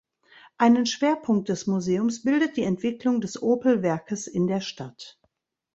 Einen 0.57 0.87
Schwerpunkt 0.87 1.47
des 1.49 1.67
Museums 1.67 2.23
bildet 2.23 2.57
die 2.57 2.63
Entwicklung 2.63 3.21
des 3.21 3.39
Opel-Werkes 3.39 4.25
in 4.25 4.47
der 4.47 4.59
Stadt. 4.59 5.19